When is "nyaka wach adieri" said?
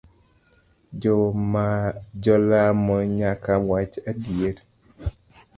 3.17-4.61